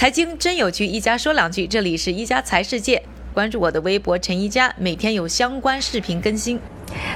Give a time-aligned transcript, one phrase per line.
[0.00, 1.66] 财经真有趣，一家说两句。
[1.66, 3.02] 这里是一家财世界，
[3.34, 6.58] 关注我的微博陈一家，每天有相关视频更新。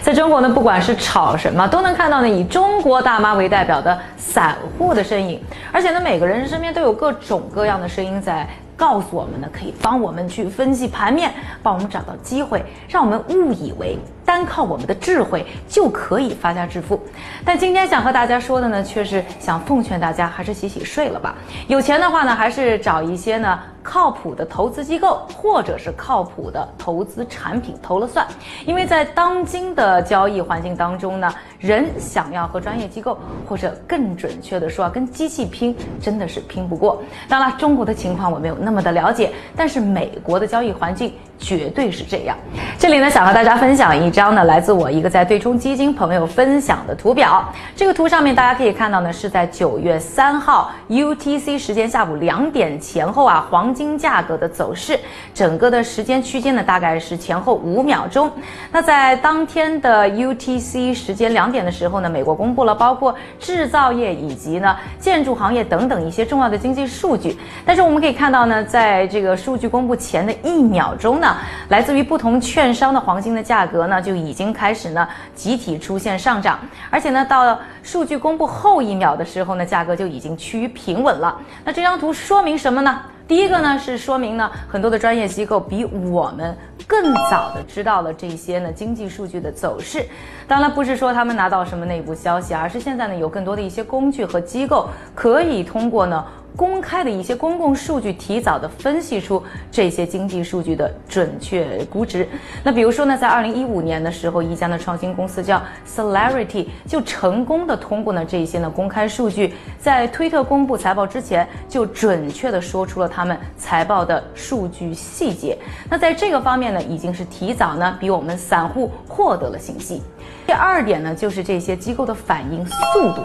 [0.02, 5.40] 在中国呢，不管是炒什么，都能看到呢以中国大妈为代表的散户的身影，
[5.72, 8.46] 而且呢，每个人身边都有各种各样的声音在。
[8.76, 11.32] 告诉我们呢，可以帮我们去分析盘面，
[11.62, 13.96] 帮我们找到机会，让我们误以为
[14.34, 17.00] 单靠我们的智慧就可以发家致富。
[17.44, 21.36] 但今天想和大家说的呢，却是想奉劝大家，还是洗洗睡了吧。
[21.68, 28.26] 有钱的话呢，还是找一些呢靠谱的投资机构，或者是靠谱的投资产品投了算。
[28.66, 37.02] 因为在当今的交易环境当中呢，人想要和专业机构，或者更准确的说啊，跟机器拼，真的是拼不过。
[37.28, 38.56] 当然，中国的情况我没有。
[38.58, 42.34] 那么的了解，但是美国的交易环境绝对是这样。
[42.78, 47.44] 这里呢，想和大家分享一张呢，来自我一个在对冲基金朋友分享的图表。
[47.76, 54.98] 这个图上面大家可以看到呢，是在九月三号 UTC 时间下午两点前后啊，黄金价格的走势，
[55.34, 58.30] 整个的时间区间呢，大概是前后五秒钟。
[58.70, 67.36] 那在当天的 UTC 时间两点的时候呢，美国公布了包括制造业以及呢建筑行业等等一些重要的经济数据。
[67.66, 68.54] 但是我们可以看到呢。
[68.64, 71.36] 在这个数据公布前的一秒钟呢，
[71.68, 76.58] 来自于不同券商的黄金的价格呢就已经开始呢集体出现上涨，
[76.90, 81.36] 而且呢到数据公布后一秒的时候呢，价格就已经趋于平稳了。
[81.64, 83.00] 那这张图说明什么呢？
[83.26, 90.04] 第一个呢是说明呢很多的专业机构比我们更早的知道了这些呢经济数据的走势。
[90.46, 96.24] 当然不是说他们拿到什么内部消息，而是现在呢有更多的一些工具和机构可以通过呢。
[96.56, 102.28] 公开的一些公共数据，提早的分析出这些经济数据的准确估值。
[102.62, 115.58] 那比如说呢，在二零一五年的时候，一家呢创新公司叫 Celerity，就成功的通过呢这一些呢公开数据，在推特公布财报之前，就准确的说出了他们财报的数据细节。
[115.90, 120.02] 那在这个方面呢，已经是提早呢比我们散户获得了信息。
[120.46, 123.22] 第二点呢，就是这些机构的反应速度。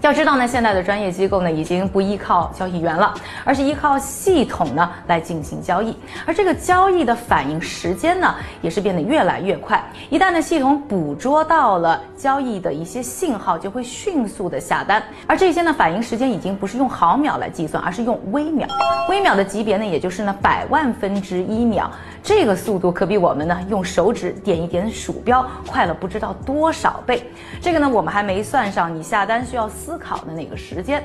[0.00, 3.12] 要知道呢，现在的专业机构呢，已经不依靠交易员了，
[3.44, 5.94] 而是依靠系统呢来进行交易。
[6.24, 9.82] 而这个交易的反应时间呢，也是变得越来越快。
[10.08, 15.02] 一旦呢系统捕捉到了交易的一些信号，就会迅速的下单。
[15.26, 18.66] 而这些呢反应时间已经不是用毫秒来计算，而是用微秒。
[19.10, 21.90] 微秒的级别呢，也就是呢百万分之一秒。
[22.22, 27.24] 这个速度可比我们呢用手指点一点鼠标快了不知道多少倍。
[27.60, 31.02] 这个呢，我们还没算上你下单需要思考的那个时间。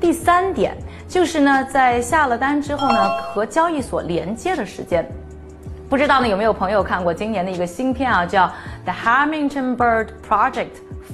[0.00, 0.76] 第三点
[1.08, 5.08] 就是呢，在下了单之后呢，和交易所连接的时间。
[5.88, 8.44] 不知道呢有没有朋友看过今年的一个新片啊，叫
[8.84, 10.66] 《The Hamilton Bird Project》。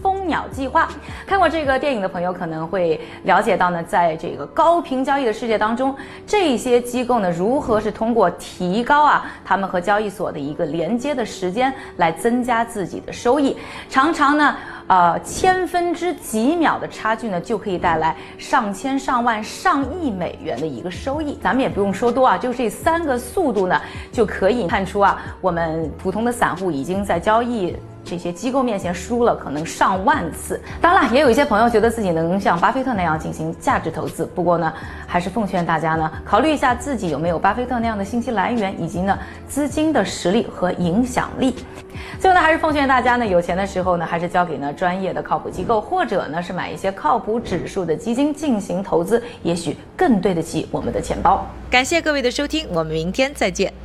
[0.03, 0.89] 蜂鸟计划，
[1.27, 5.95] 看过这个电影的朋友可能会了解到呢，在这个高频交易的世界当中，
[6.27, 13.57] 这些机构呢如何是通过提高啊他们和交易所的一个连接的时间来增加自己的收益，
[13.89, 14.57] 常常呢，
[14.87, 21.39] 呃千分之几秒的差距呢就可以带来上千上万上亿美元的一个收益。
[21.43, 23.81] 咱们也不用说多啊，就这三个速度呢
[24.11, 27.77] 就可以看出啊，我们普通的散户已经在交易。
[28.05, 30.61] 这些机构面前输了可能上万次。
[30.81, 34.27] 当然了，也有一些朋友觉得自己能像巴菲特那样进行价值投资。
[34.35, 34.73] 不过呢，
[35.07, 41.55] 还是奉劝大家呢，考虑一下自己有没有巴菲特那样的信息来源，以及呢资金的实力和影响力。
[42.19, 51.47] 最后呢，还是奉劝大家呢，有钱的时候呢，还是交给呢专业的靠谱机构，或者呢是买一些靠谱指数的基金进行投资，也许更对得起我们的钱包。
[51.71, 53.85] 感谢各位的收听，我们明天再见。